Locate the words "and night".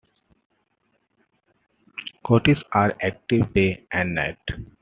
3.91-4.37